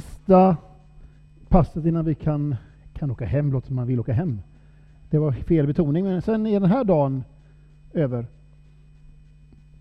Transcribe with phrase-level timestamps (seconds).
[0.00, 0.56] sista
[1.48, 2.56] passet innan vi kan,
[2.92, 4.40] kan åka hem, låter som man vill åka hem.
[5.10, 7.24] Det var fel betoning, men sen är den här dagen
[7.92, 8.26] över.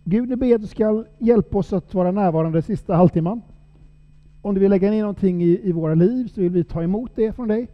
[0.03, 3.41] Gud, nu ber att du ska hjälpa oss att vara närvarande sista halvtimman.
[4.41, 7.11] Om du vill lägga ner någonting i, i våra liv så vill vi ta emot
[7.15, 7.67] det från dig.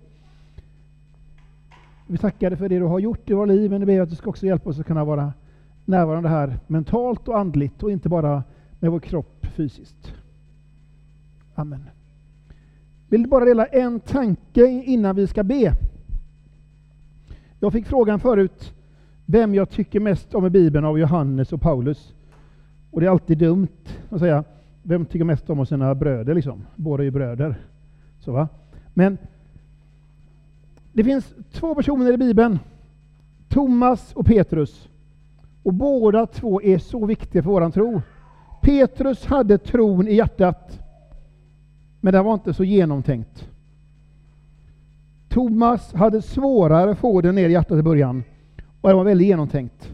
[2.08, 4.10] Vi tackar dig för det du har gjort i våra liv, men nu ber att
[4.10, 5.34] du ska också hjälpa oss att kunna vara
[5.86, 8.44] närvarande här mentalt och andligt och inte bara
[8.80, 10.14] med vår kropp fysiskt.
[11.56, 11.97] Amen.
[13.10, 15.74] Vill bara dela en tanke innan vi ska be.
[17.60, 18.74] Jag fick frågan förut
[19.26, 22.14] vem jag tycker mest om i Bibeln av Johannes och Paulus.
[22.92, 23.68] Och det är alltid dumt
[24.10, 24.44] att säga
[24.84, 26.66] vem tycker mest om sina bröder liksom?
[26.76, 27.56] Båda är ju bröder.
[28.20, 28.48] Så va?
[28.94, 29.18] Men
[30.94, 32.60] det finns två personer i Bibeln,
[33.50, 34.90] Thomas och Petrus.
[35.64, 38.02] Och båda två är så viktiga för våran tro.
[38.62, 40.80] Petrus hade tron i hjärtat,
[42.02, 43.50] men det var inte så genomtänkt.
[45.30, 48.24] Thomas hade svårare att få den ner i hjärtat i början,
[48.82, 49.92] och det var väldigt genomtänkt.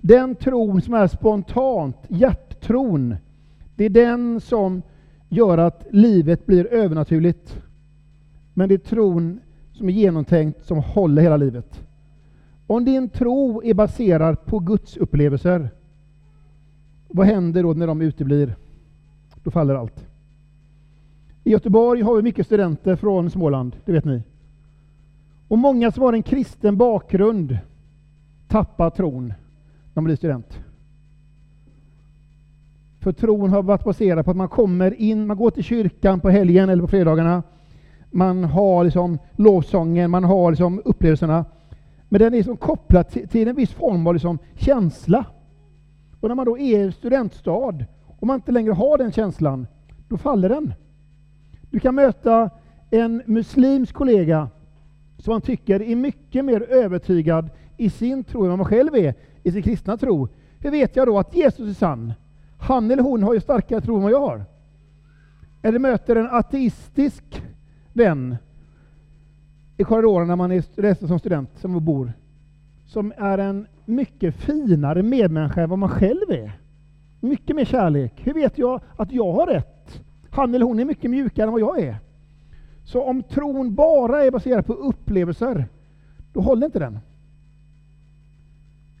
[0.00, 3.16] Den tron som är spontant, hjärttron,
[3.76, 4.82] det är den som
[5.28, 7.62] gör att livet blir övernaturligt.
[8.54, 9.40] Men det är tron
[9.72, 11.82] som är genomtänkt som håller hela livet.
[12.66, 15.70] Om din tro är baserad på Guds upplevelser,
[17.08, 18.54] vad händer då när de uteblir?
[19.42, 20.06] Då faller allt.
[21.44, 24.22] I Göteborg har vi mycket studenter från Småland, det vet ni.
[25.48, 27.58] Och många som har en kristen bakgrund
[28.48, 29.34] tappar tron när
[29.94, 30.58] de blir student.
[33.00, 36.30] För tron har varit baserad på att man kommer in, man går till kyrkan på
[36.30, 37.42] helgen eller på fredagarna.
[38.10, 41.44] Man har liksom lovsången, man har liksom upplevelserna.
[42.08, 45.24] Men den är liksom kopplad till, till en viss form av liksom känsla.
[46.20, 49.66] Och när man då är studentstad och man inte längre har den känslan,
[50.08, 50.74] då faller den.
[51.72, 52.50] Du kan möta
[52.90, 54.48] en muslimsk kollega
[55.18, 59.14] som man tycker är mycket mer övertygad i sin tro än vad man själv är
[59.42, 60.28] i sin kristna tro.
[60.58, 62.12] Hur vet jag då att Jesus är sann?
[62.58, 64.44] Han eller hon har ju starkare tro än vad jag har.
[65.62, 67.42] Eller möter en ateistisk
[67.92, 68.36] vän
[69.76, 72.12] i korridoren när man är som student, som bor,
[72.86, 76.52] som är en mycket finare medmänniska än vad man själv är.
[77.20, 78.12] Mycket mer kärlek.
[78.16, 79.71] Hur vet jag att jag har rätt?
[80.32, 81.96] Han eller hon är mycket mjukare än vad jag är.
[82.84, 85.66] Så om tron bara är baserad på upplevelser,
[86.32, 86.98] då håller inte den.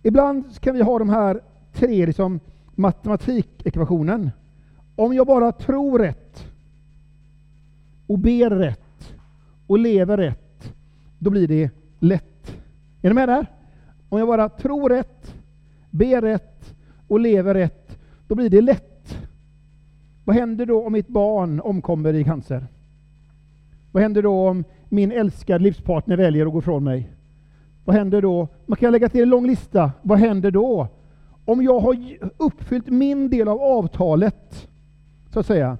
[0.02, 1.40] Ibland kan vi ha de här
[1.72, 2.40] tre liksom,
[2.74, 4.30] matematikekvationen.
[4.96, 6.44] Om jag bara tror rätt
[8.06, 9.14] och ber rätt
[9.66, 10.74] och lever rätt,
[11.18, 12.56] då blir det lätt.
[13.02, 13.46] Är ni med där?
[14.08, 15.34] Om jag bara tror rätt,
[15.90, 16.74] ber rätt
[17.08, 18.91] och lever rätt, då blir det lätt.
[20.24, 22.66] Vad händer då om mitt barn omkommer i cancer?
[23.92, 27.10] Vad händer då om min älskade livspartner väljer att gå ifrån mig?
[27.84, 28.48] Vad händer då?
[28.66, 29.92] Man kan lägga till en lång lista.
[30.02, 30.88] Vad händer då?
[31.44, 31.96] Om jag har
[32.36, 34.68] uppfyllt min del av avtalet,
[35.30, 35.78] så att säga,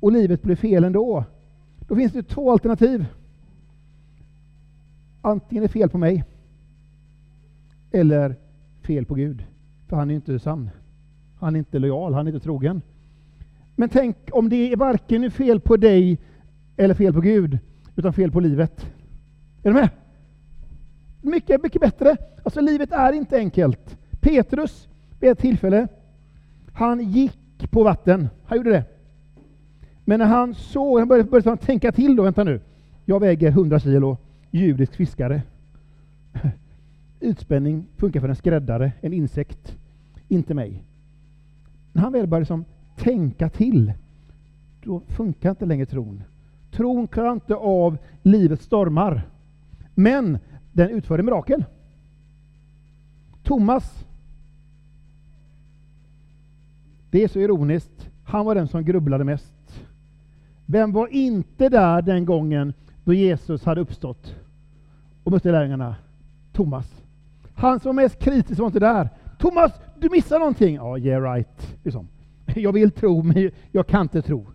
[0.00, 1.24] och livet blir fel ändå,
[1.88, 3.06] då finns det två alternativ.
[5.22, 6.24] Antingen är det fel på mig,
[7.90, 8.36] eller
[8.82, 9.44] fel på Gud.
[9.86, 10.70] För han är inte sann.
[11.38, 12.82] Han är inte lojal, han är inte trogen.
[13.76, 16.18] Men tänk om det är varken fel på dig
[16.76, 17.58] eller fel på Gud,
[17.96, 18.86] utan fel på livet.
[19.62, 19.88] Är du med?
[21.22, 22.16] Mycket, mycket bättre.
[22.42, 23.98] Alltså livet är inte enkelt.
[24.20, 24.88] Petrus,
[25.20, 25.88] vid ett tillfälle,
[26.72, 28.28] han gick på vatten.
[28.44, 28.84] Han gjorde det.
[30.04, 32.60] Men när han såg, han började, började tänka till då, vänta nu.
[33.04, 34.16] Jag väger 100 kilo,
[34.50, 35.42] judisk fiskare.
[37.20, 39.76] Utspänning funkar för en skräddare, en insekt,
[40.28, 40.84] inte mig.
[41.92, 42.64] När han väl började som
[42.96, 43.92] tänka till,
[44.82, 46.22] då funkar inte längre tron.
[46.70, 49.22] Tron klarar inte av livets stormar.
[49.94, 50.38] Men
[50.72, 51.64] den utförde mirakel.
[53.42, 54.04] Thomas,
[57.10, 59.84] det är så ironiskt, han var den som grubblade mest.
[60.66, 62.74] Vem var inte där den gången
[63.04, 64.34] då Jesus hade uppstått
[65.24, 65.96] och mötte lärjungarna?
[66.52, 67.02] Thomas.
[67.54, 69.08] Han som var mest kritisk var inte där.
[69.38, 70.74] Thomas, du missar någonting!
[70.74, 71.76] Ja, yeah right.
[71.82, 72.08] Liksom.
[72.60, 74.46] Jag vill tro, men jag kan inte tro.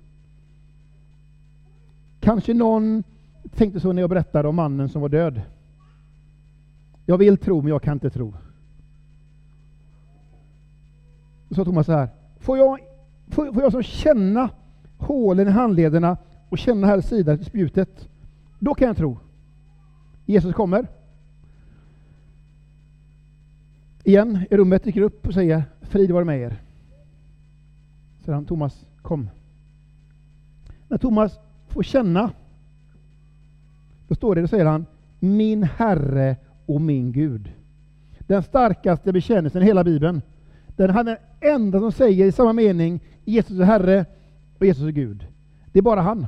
[2.19, 3.03] Kanske någon
[3.55, 5.41] tänkte så när jag berättade om mannen som var död.
[7.05, 8.33] Jag vill tro, men jag kan inte tro.
[11.49, 12.09] Då sa Thomas så här,
[12.39, 12.79] får jag,
[13.27, 14.49] får, får jag så känna
[14.97, 16.17] hålen i handlederna
[16.49, 18.09] och känna här sidan till spjutet,
[18.59, 19.19] då kan jag tro.
[20.25, 20.87] Jesus kommer.
[24.03, 26.66] Igen i rummet dyker upp och säger, frid vare med er.
[28.27, 29.29] Säger han, Thomas, kom.
[30.87, 32.31] När Thomas får känna,
[34.07, 34.85] då står det, då säger han
[35.19, 36.35] Min Herre
[36.65, 37.51] och min Gud.
[38.19, 40.21] Den starkaste bekännelsen i hela Bibeln.
[40.67, 44.05] Den han är den enda som säger i samma mening Jesus är Herre
[44.59, 45.27] och Jesus är Gud.
[45.71, 46.27] Det är bara han.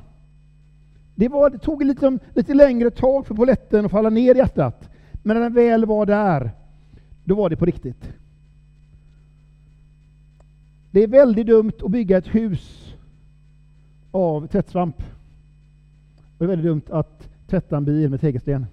[1.15, 4.89] Det, var, det tog liksom, lite längre tag för poletten att falla ner i hjärtat.
[5.23, 6.51] Men när den väl var där,
[7.23, 8.13] då var det på riktigt.
[10.91, 12.95] Det är väldigt dumt att bygga ett hus
[14.11, 14.97] av tvättsvamp.
[16.37, 18.65] Det är väldigt dumt att tvätta en bil med tegelsten.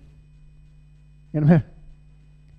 [1.32, 1.60] Är ni med?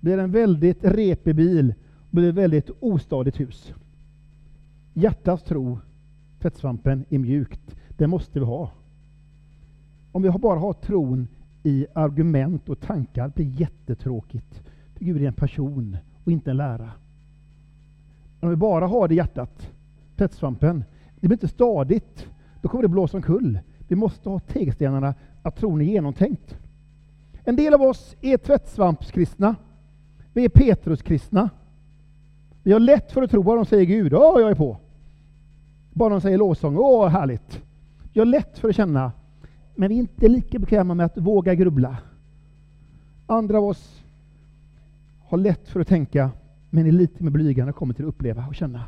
[0.00, 1.74] blir en väldigt repig bil
[2.10, 3.74] och blir ett väldigt ostadigt hus.
[4.94, 5.78] Hjärtats tro,
[6.40, 7.76] tvättsvampen, är mjukt.
[7.88, 8.70] Det måste vi ha.
[10.12, 11.28] Om vi bara har tron
[11.62, 14.62] i argument och tankar blir det jättetråkigt.
[14.94, 16.90] För Gud är en person och inte en lära.
[18.40, 19.70] Men om vi bara har det i hjärtat,
[20.16, 20.84] tvättsvampen,
[21.20, 22.26] det blir inte stadigt.
[22.62, 23.58] Då kommer det blåsa omkull.
[23.88, 26.56] Vi måste ha tegelstenarna att tron är genomtänkt.
[27.44, 29.54] En del av oss är tvättsvampskristna.
[30.32, 31.50] Vi är Petruskristna.
[32.62, 34.76] Vi har lätt för att tro bara de säger Gud, ja, jag är på.
[35.92, 37.62] Bara de säger lovsång, åh, härligt.
[38.12, 39.12] Vi har lätt för att känna,
[39.74, 41.96] men vi är inte lika bekväma med att våga grubbla.
[43.26, 44.02] Andra av oss
[45.24, 46.30] har lätt för att tänka,
[46.70, 48.84] men är lite mer blyga när det kommer till att uppleva och känna.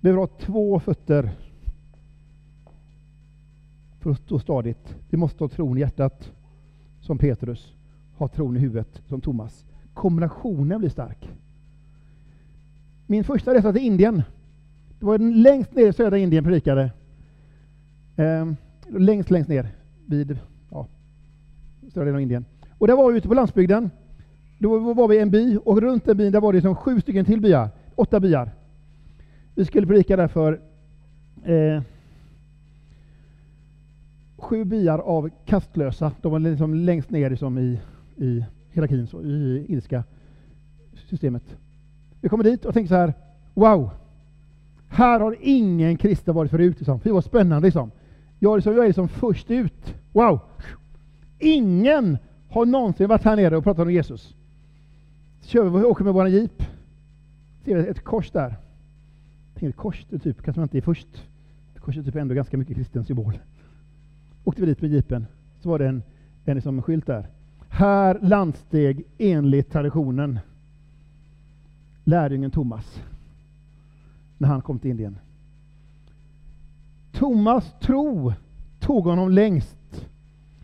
[0.00, 1.30] Vi behöver ha två fötter
[4.00, 4.94] för att stå stadigt.
[5.10, 6.32] Vi måste ha tron i hjärtat,
[7.00, 7.74] som Petrus,
[8.16, 9.64] ha tron i huvudet, som Thomas.
[9.94, 11.28] Kombinationen blir stark.
[13.06, 14.22] Min första resa till Indien,
[14.98, 16.92] det var längst ner i södra Indien predikade.
[18.16, 18.56] Ehm,
[18.88, 19.68] längst, längst ner
[20.06, 20.38] vid
[20.70, 20.86] ja,
[21.82, 22.44] södra delen av Indien.
[22.78, 23.90] Och där var vi ute på landsbygden.
[24.62, 27.00] Då var vi i en by och runt den byn där var det som sju
[27.00, 28.50] stycken till byar, åtta byar.
[29.54, 30.60] Vi skulle predika där för
[31.44, 31.82] eh,
[34.36, 36.12] sju byar av kastlösa.
[36.22, 37.80] De var liksom längst ner liksom i,
[38.16, 40.04] i hierarkin, så, i indiska
[40.94, 41.56] systemet.
[42.20, 43.14] Vi kommer dit och tänker så här,
[43.54, 43.90] wow!
[44.88, 46.76] Här har ingen kristen varit förut.
[46.78, 47.00] Liksom.
[47.02, 47.66] Det var spännande.
[47.66, 47.90] Liksom.
[48.38, 49.94] Jag, liksom, jag är liksom först ut.
[50.12, 50.40] Wow!
[51.38, 52.18] Ingen
[52.48, 54.36] har någonsin varit här nere och pratat om Jesus.
[55.40, 56.62] Så kör vi, åker med vår jeep.
[57.64, 58.56] Ser vi ett kors där.
[59.54, 61.26] Tänker, ett kors, det typ, kanske man inte är först.
[61.80, 63.38] Korset är typ ändå ganska mycket kristen symbol.
[64.44, 65.26] Åkte vi dit med jeepen,
[65.60, 66.02] så var det en,
[66.44, 67.26] en liksom skylt där.
[67.68, 70.38] Här landsteg enligt traditionen
[72.04, 73.02] lärjungen Thomas
[74.38, 75.18] när han kom till Indien.
[77.12, 78.32] Thomas tro
[78.80, 80.06] tog honom längst.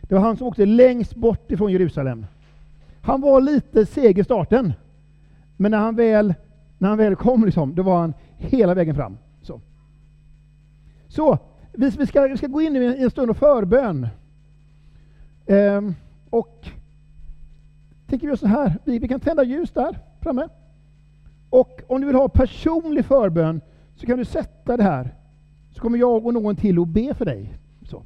[0.00, 2.26] Det var han som åkte längst bort ifrån Jerusalem.
[3.06, 4.72] Han var lite seg i starten,
[5.56, 6.34] men när han väl,
[6.78, 9.18] när han väl kom, liksom, då var han hela vägen fram.
[9.42, 9.60] Så,
[11.08, 11.38] Så
[11.72, 14.08] vi, vi, ska, vi ska gå in i en stund av förbön.
[15.46, 15.94] Ehm,
[16.30, 16.68] och
[18.06, 20.48] tänker vi så här, vi, vi kan tända ljus där framme.
[21.50, 23.60] Och om du vill ha personlig förbön
[23.94, 25.14] så kan du sätta det här.
[25.70, 27.58] Så kommer jag och någon till att be för dig.
[27.82, 28.02] Så.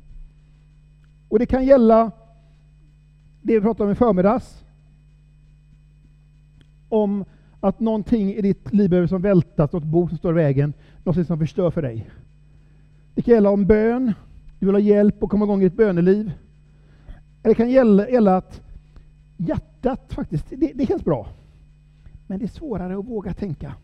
[1.29, 2.11] Och det kan gälla
[3.43, 4.64] det vi pratade om i förmiddags.
[6.91, 7.25] Om
[7.61, 10.73] att någonting i ditt liv behöver som vältas, något bo som står i vägen,
[11.05, 12.11] något som förstör för dig.
[13.15, 14.13] Det kan gälla om bön,
[14.59, 16.32] du vill ha hjälp att komma igång i ditt böneliv.
[17.43, 18.61] Det kan gälla, gälla att
[19.37, 21.29] hjärtat faktiskt, det, det känns bra.
[22.27, 23.75] Men det är svårare att våga tänka.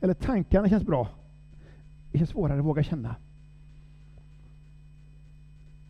[0.00, 1.08] Eller tankarna känns bra.
[2.12, 3.16] Det känns svårare att våga känna.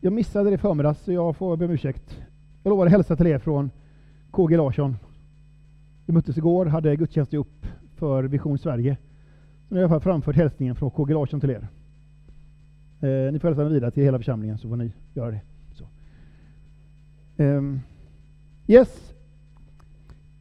[0.01, 2.21] Jag missade det i förmiddags, så jag får be om ursäkt.
[2.63, 3.71] Jag lovade att hälsa till er från
[4.31, 4.97] KG Larsson.
[6.07, 8.97] Vi möttes igår, hade gudstjänst upp för Vision Sverige.
[9.69, 11.69] Så nu har jag i alla fall framfört hälsningen från KG Larsson till er.
[13.01, 15.41] Eh, ni får hälsa den vidare till hela församlingen så får ni göra det.
[15.73, 15.85] Så.
[17.43, 17.81] Um,
[18.67, 19.15] yes,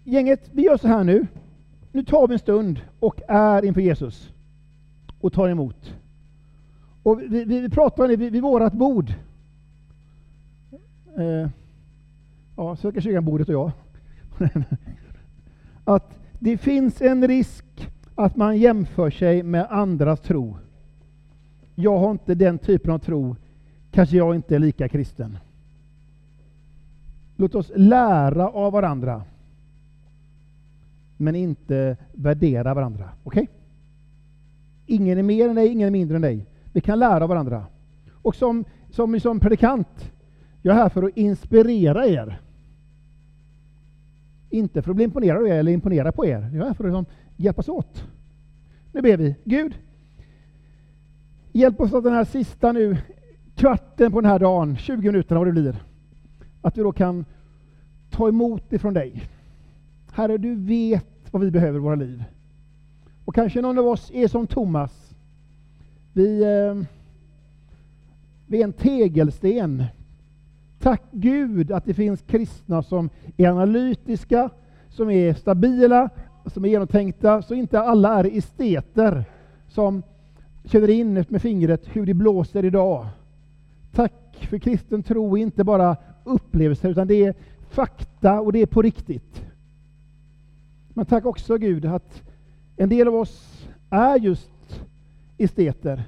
[0.03, 1.27] Gänget, vi gör så här nu.
[1.91, 4.33] Nu tar vi en stund och är inför Jesus
[5.19, 5.95] och tar emot.
[7.03, 9.13] Och vi, vi, vi pratar vid, vid vårat bord.
[11.17, 11.49] Eh,
[12.57, 13.71] ja, Söka kyrkan-bordet och jag.
[15.83, 20.57] att det finns en risk att man jämför sig med andras tro.
[21.75, 23.35] Jag har inte den typen av tro.
[23.91, 25.37] Kanske jag inte är lika kristen.
[27.35, 29.23] Låt oss lära av varandra
[31.17, 33.09] men inte värdera varandra.
[33.23, 33.43] Okej?
[33.43, 33.55] Okay?
[34.85, 36.45] Ingen är mer än dig, ingen är mindre än dig.
[36.73, 37.65] Vi kan lära av varandra.
[38.11, 40.11] Och som, som, som predikant,
[40.61, 42.41] jag är här för att inspirera er.
[44.53, 46.51] Inte för att bli imponerad av er eller imponera på er.
[46.53, 47.05] Jag är för att liksom
[47.37, 48.03] hjälpas åt.
[48.91, 49.35] Nu ber vi.
[49.43, 49.73] Gud,
[51.55, 52.97] Hjälp oss att den här sista nu,
[53.55, 55.83] kvarten på den här dagen, 20 minuterna vad det blir,
[56.61, 57.25] att vi då kan
[58.09, 59.23] ta emot ifrån dig.
[60.11, 62.23] Herre, du vet vad vi behöver i våra liv.
[63.25, 65.15] Och kanske någon av oss är som Thomas.
[66.13, 66.87] Vi, eh,
[68.47, 69.83] vi är en tegelsten.
[70.83, 74.49] Tack Gud att det finns kristna som är analytiska,
[74.89, 76.09] som är stabila,
[76.45, 79.25] som är genomtänkta, så inte alla är esteter
[79.67, 80.03] som
[80.65, 83.07] känner in med fingret hur det blåser idag.
[83.91, 87.35] Tack för kristen tro är inte bara upplevelser, utan det är
[87.69, 89.45] fakta och det är på riktigt.
[90.93, 92.21] Men tack också Gud att
[92.77, 94.81] en del av oss är just
[95.37, 96.03] esteter.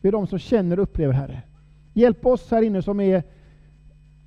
[0.00, 1.42] Vi är de som känner och upplever Herre.
[1.92, 3.22] Hjälp oss här inne som är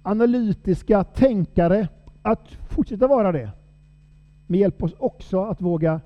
[0.03, 1.87] analytiska tänkare
[2.21, 3.51] att fortsätta vara det.
[4.47, 6.01] Men hjälp oss också att våga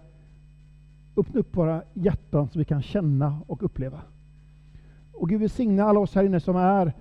[1.18, 4.02] öppna upp våra hjärtan så vi kan känna och uppleva.
[5.14, 6.94] Och Gud välsigne alla oss här inne som är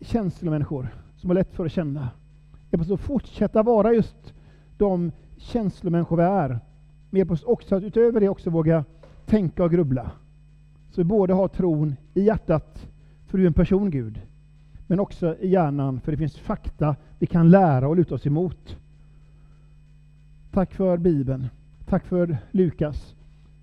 [0.00, 2.08] känslomänniskor, som har lätt för att känna.
[2.70, 4.34] Hjälp oss att fortsätta vara just
[4.76, 6.60] de känslomänniskor vi är.
[7.10, 8.84] Men hjälp oss också att utöver det också våga
[9.26, 10.10] tänka och grubbla.
[10.90, 12.88] Så vi både har tron i hjärtat,
[13.26, 14.20] för du är en person Gud,
[14.86, 18.76] men också i hjärnan, för det finns fakta vi kan lära och luta oss emot.
[20.52, 21.46] Tack för Bibeln.
[21.86, 23.14] Tack för Lukas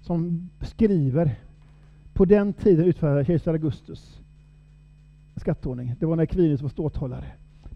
[0.02, 1.40] som skriver
[2.14, 4.20] på den tiden utfärdade kejsar Augustus
[5.40, 5.96] skattordning.
[6.00, 7.32] Det var när Quirinius var ståthållare.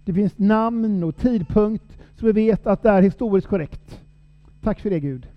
[0.05, 4.01] Det finns namn och tidpunkt så vi vet att det är historiskt korrekt.
[4.61, 5.27] Tack för det Gud.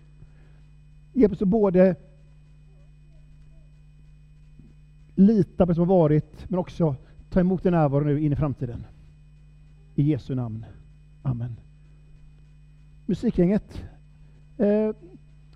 [1.12, 1.96] Hjälp oss att både
[5.14, 6.96] lita på det som har varit, men också
[7.36, 8.86] ta emot din närvaro nu in i framtiden.
[9.94, 10.64] I Jesu namn.
[11.22, 11.56] Amen.
[13.06, 13.82] Musikgänget,
[14.58, 14.90] eh,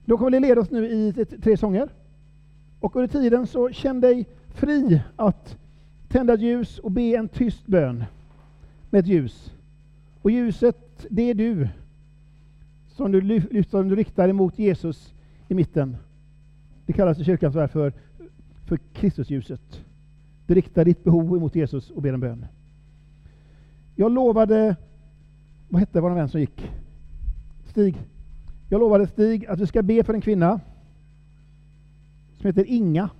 [0.04, 1.88] de kommer att leda oss nu i tre sånger.
[2.80, 5.58] Och under tiden så känn dig fri att
[6.08, 8.04] tända ett ljus och be en tyst bön
[8.90, 9.52] med ett ljus.
[10.22, 11.68] Och ljuset, det är du
[12.88, 15.14] som du, lyfter, som du riktar emot Jesus
[15.48, 15.96] i mitten.
[16.86, 17.92] Det kallas i kyrkan för,
[18.66, 19.84] för Kristusljuset.
[20.50, 22.46] Du riktar ditt behov emot Jesus och ber en bön.
[23.94, 24.76] Jag lovade,
[25.68, 26.70] vad hette vår vän som gick?
[27.66, 28.02] Stig.
[28.68, 30.60] Jag lovade Stig att vi ska be för en kvinna
[32.36, 33.10] som heter Inga.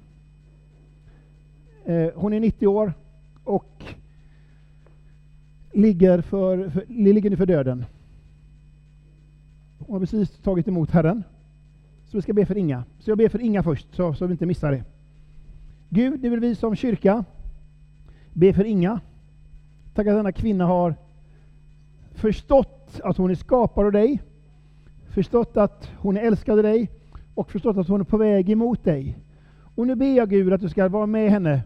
[1.84, 2.92] Eh, hon är 90 år
[3.44, 3.84] och
[5.72, 7.84] ligger, för, för, ligger nu för döden.
[9.78, 11.22] Hon har precis tagit emot Herren.
[12.06, 12.84] Så vi ska be för Inga.
[12.98, 14.84] Så jag ber för Inga först, så, så vi inte missar det.
[15.92, 17.24] Gud, det vill vi som kyrka
[18.32, 19.00] be för Inga.
[19.94, 20.94] Tack att denna kvinna har
[22.14, 24.22] förstått att hon är skapad av dig,
[25.14, 26.90] förstått att hon är älskad av dig
[27.34, 29.18] och förstått att hon är på väg emot dig.
[29.74, 31.62] Och nu ber jag Gud att du ska vara med henne.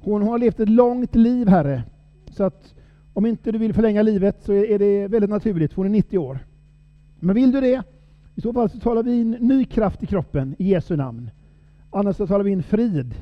[0.00, 1.82] Hon har levt ett långt liv, Herre,
[2.30, 2.74] så att
[3.12, 6.18] om inte du vill förlänga livet så är det väldigt naturligt, för hon är 90
[6.18, 6.38] år.
[7.20, 7.82] Men vill du det,
[8.34, 11.30] i så fall så talar vi in ny kraft i kroppen i Jesu namn.
[11.96, 13.14] Annars så talar vi in frid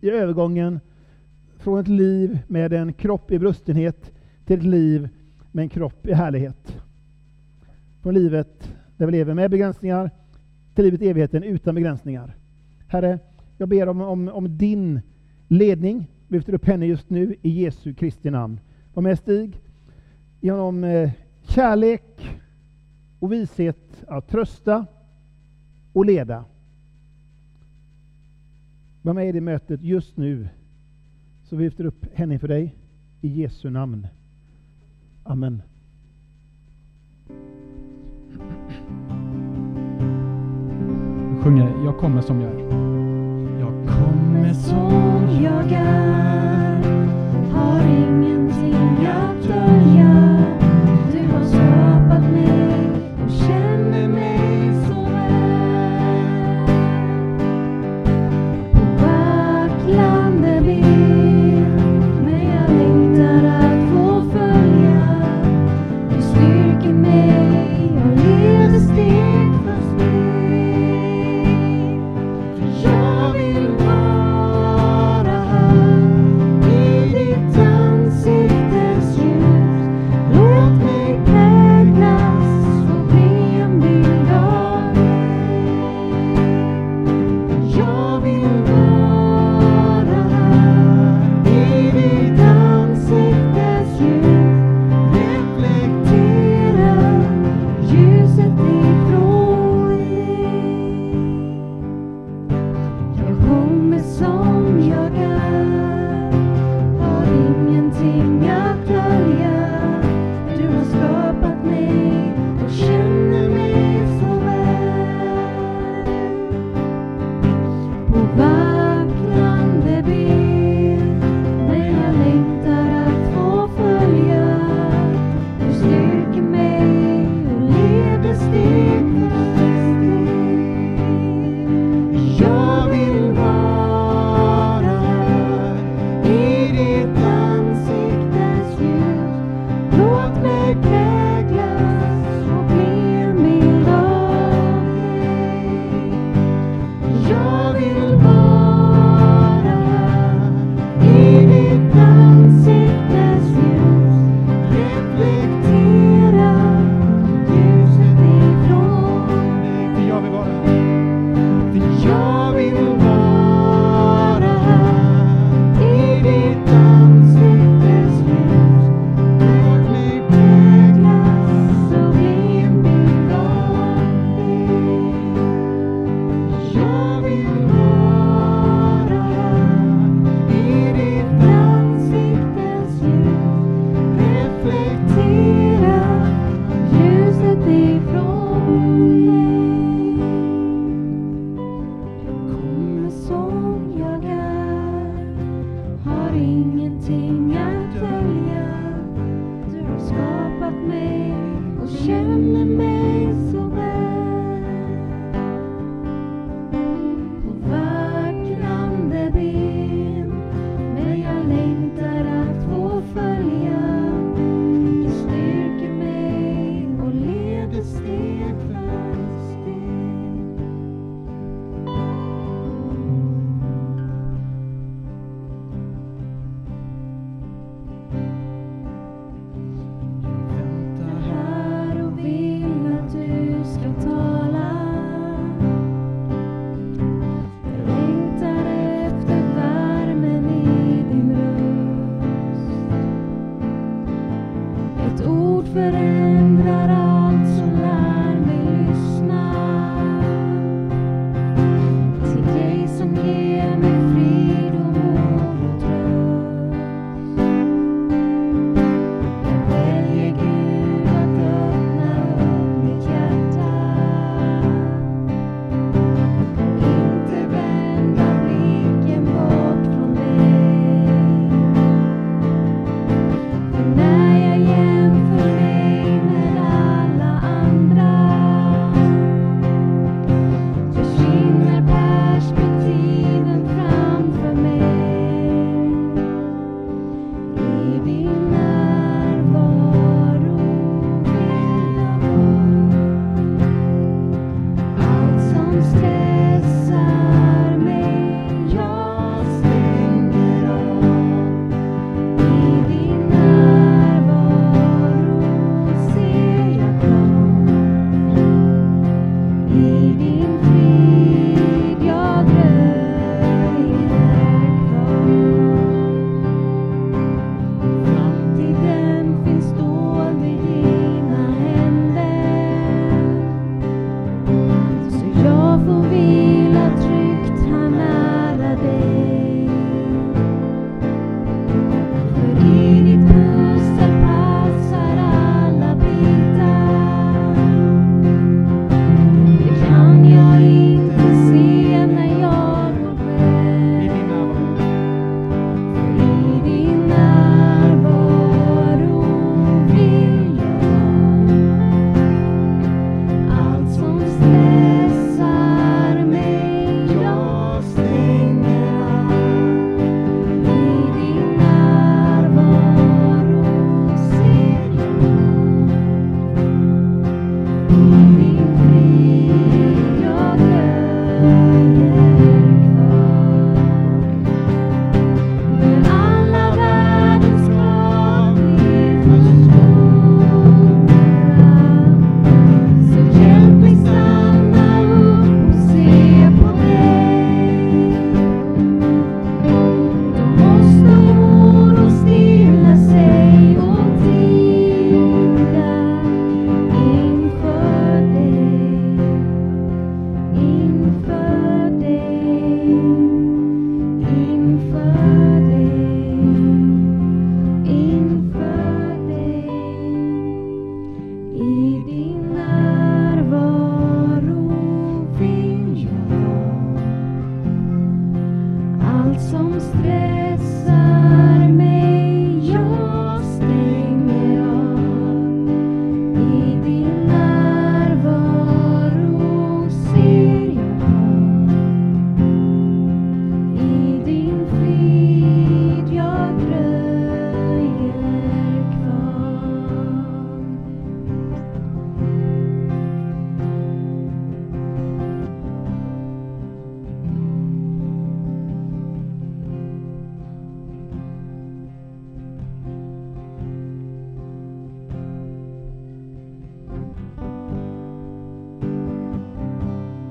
[0.00, 0.80] i övergången
[1.58, 4.12] från ett liv med en kropp i brustenhet
[4.44, 5.08] till ett liv
[5.52, 6.76] med en kropp i härlighet.
[8.02, 10.10] Från livet där vi lever med begränsningar
[10.74, 12.36] till livet i evigheten utan begränsningar.
[12.88, 13.18] Herre,
[13.58, 15.00] jag ber om, om, om din
[15.48, 16.10] ledning.
[16.28, 18.60] Vi Lyfter upp henne just nu i Jesu Kristi namn.
[18.94, 19.60] Var med Stig.
[20.40, 21.10] Ge honom eh,
[21.42, 22.38] kärlek
[23.18, 24.86] och vishet att trösta
[25.92, 26.44] och leda.
[29.04, 30.48] Var med i det mötet just nu.
[31.42, 32.74] Så vi lyfter upp henne inför dig
[33.20, 34.06] i Jesu namn.
[35.22, 35.62] Amen.
[41.44, 42.58] sjunger Jag kommer som jag är.
[43.60, 46.82] Jag kommer som jag är,
[47.52, 48.13] har